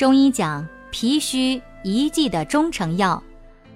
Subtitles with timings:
[0.00, 3.22] 中医讲脾虚一剂的中成药，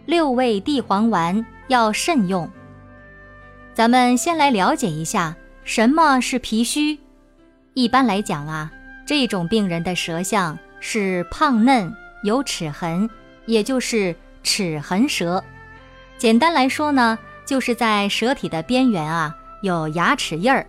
[0.06, 2.50] 六味地黄丸要慎用。
[3.74, 6.98] 咱们先来了解一下什么是脾虚。
[7.74, 8.72] 一般来讲啊，
[9.06, 13.06] 这种病人的舌象是胖嫩有齿痕，
[13.44, 15.44] 也就是齿痕舌。
[16.16, 20.66] 简单来说呢，就是在舌体的边缘啊有牙齿印儿。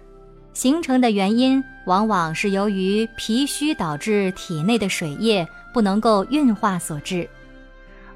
[0.53, 7.27] 形成的原因往往是由于脾虚导致体内的水液不能够运化所致。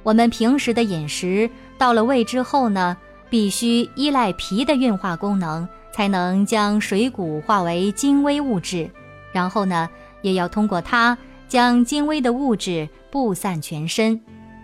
[0.04, 2.98] 我们平时的饮食到了胃之后呢，
[3.30, 8.90] 必须依赖脾的运化功能，才能将水谷化为精微物质，
[9.32, 9.90] 然后呢，
[10.22, 14.20] 也要通过它将精微的物质布散全身，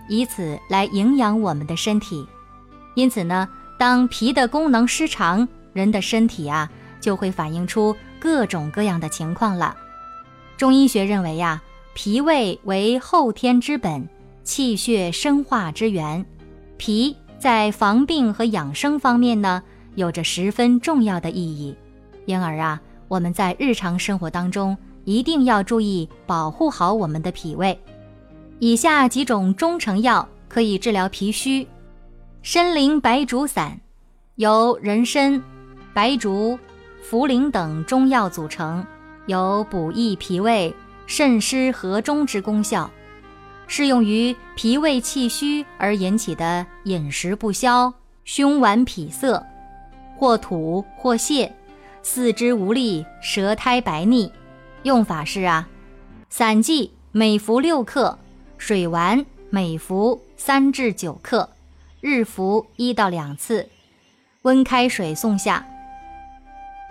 [0.10, 2.26] 以此来营养我们的身体。
[2.96, 6.70] 因此呢，当脾的功能失常，人的身体啊。
[7.02, 7.96] 就会反映出
[8.26, 9.78] 各种各样的情况了。
[10.58, 11.62] 中医学认为呀，
[11.94, 14.10] 脾胃为后天之本，
[14.44, 16.26] 气血生化之源。
[16.76, 19.62] 脾在防病和养生方面呢，
[19.94, 21.76] 有着十分重要的意义。
[22.26, 27.80] 因而啊，我们在日常生活当中一定要注意保护好我们的脾胃。
[28.58, 31.68] 以下几种中成药可以治疗脾虚：
[32.42, 33.80] 参苓白术散，
[34.34, 35.44] 由人参、
[35.94, 36.58] 白术。
[37.10, 38.84] 茯苓等中药组成，
[39.28, 40.74] 有补益脾胃、
[41.06, 42.90] 渗湿和中之功效，
[43.68, 47.94] 适用于脾胃气虚而引起的饮食不消、
[48.24, 49.46] 胸脘痞涩、
[50.18, 51.52] 或吐或泻、
[52.02, 54.32] 四肢无力、舌苔白腻。
[54.82, 55.68] 用法是啊，
[56.30, 58.18] 散剂每服六克，
[58.58, 61.48] 水丸每服三至九克，
[62.02, 63.70] 日服一到两次，
[64.42, 65.68] 温开水送下。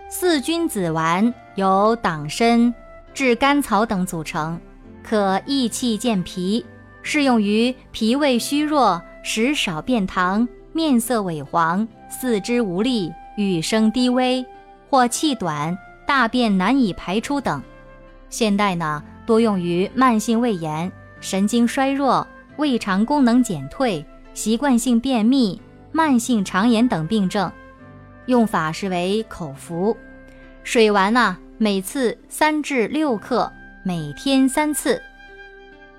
[0.09, 2.73] 四君子丸由党参、
[3.13, 4.59] 炙甘草等组成，
[5.03, 6.65] 可益气健脾，
[7.03, 14.45] 适用于脾胃虚弱、食少便溏、面色萎黄、四肢无力、语声低微
[14.89, 15.77] 或气短、
[16.07, 17.61] 大便难以排出等。
[18.29, 22.25] 现代呢，多用于慢性胃炎、神经衰弱、
[22.57, 25.61] 胃肠功能减退、习惯性便秘、
[25.93, 27.51] 慢性肠炎等病症。
[28.27, 29.95] 用法是为口服，
[30.63, 33.53] 水丸呢，每次三至六克，
[33.85, 35.01] 每天三次。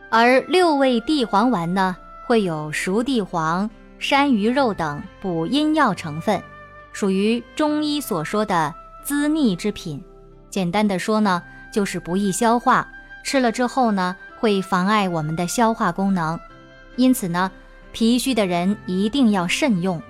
[0.09, 3.69] 而六味地黄丸呢，会有熟地黄、
[3.99, 6.41] 山萸肉等补阴药成分，
[6.93, 10.03] 属于中医所说的滋腻之品。
[10.49, 12.87] 简单的说呢，就是不易消化，
[13.23, 16.39] 吃了之后呢，会妨碍我们的消化功能。
[16.95, 17.51] 因此呢，
[17.91, 20.01] 脾虚的人一定要慎用，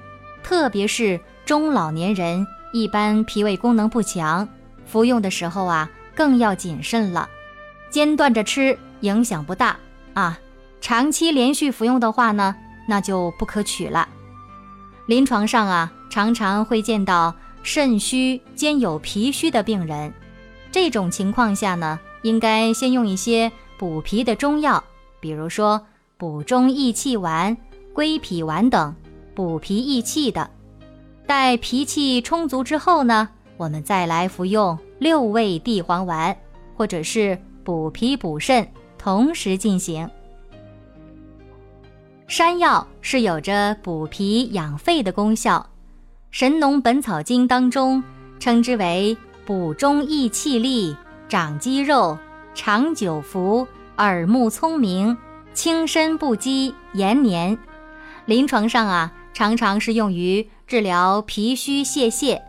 [0.42, 1.20] 特别是。
[1.46, 4.48] 中老年人一般脾胃功能不强，
[4.88, 7.30] 服用的时候啊更要谨慎了。
[7.92, 9.78] 间断着吃影响不大
[10.16, 10.40] 啊，
[10.82, 12.56] 长期连续服用的话呢，
[12.88, 14.10] 那就不可取了。
[15.06, 20.12] 临床上啊，常常会见到肾虚兼有脾虚的病人，
[20.72, 24.84] 这种情况下呢，应该先用一些补脾的中药，
[25.20, 25.80] 比如说
[26.18, 27.56] 补中益气丸、
[27.94, 28.96] 归脾丸等，
[29.36, 30.50] 补脾益气的。
[31.28, 33.28] 待脾气充足之后呢，
[33.58, 36.36] 我们再来服用六味地黄丸，
[36.76, 40.08] 或者是补脾补肾，同时进行。
[42.28, 45.58] 山药是有着补脾养肺的功效，
[46.30, 48.04] 《神农本草经》当中
[48.40, 50.96] 称之为补中益气力、
[51.28, 52.18] 长肌肉、
[52.54, 53.68] 长久服、
[53.98, 55.18] 耳目聪明、
[55.54, 57.58] 轻身不饥、延年。
[58.26, 59.12] 临床上啊。
[59.36, 62.42] 常常是用于治疗脾虚泄泻，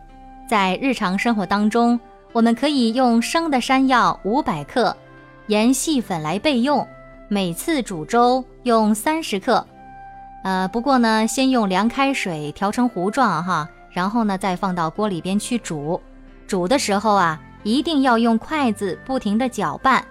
[0.49, 1.99] 在日常生活当中，
[2.31, 4.95] 我们可以用生的山药五百克，
[5.47, 6.87] 研细粉来备用。
[7.27, 9.67] 每次煮粥用三十克，
[10.45, 16.01] 呃，不过呢，先用凉开水调成糊状哈，然后呢，再放到锅里边去煮。
[16.47, 20.05] 煮的时候啊，一定要用筷子不停的搅拌，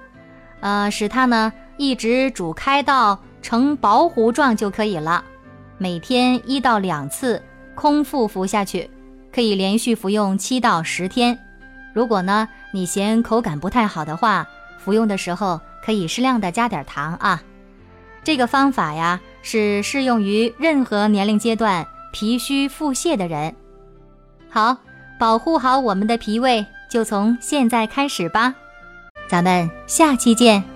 [0.60, 5.24] 呃，使它呢一直煮开到成薄糊状就可以了。
[5.78, 7.42] 每天一到两次，
[7.74, 8.90] 空腹服下去，
[9.32, 11.38] 可以连续服用七到十天。
[11.94, 14.46] 如果呢，你嫌口感不太好的话，
[14.78, 17.42] 服用的时候可以适量的加点糖啊。
[18.24, 23.54] 这个方法呀，是适用于任何年龄阶段脾虚腹泻的人。
[24.48, 24.76] 好，
[25.18, 28.54] 保护好我们的脾胃，就从现在开始吧。
[29.28, 30.75] 咱们下期见。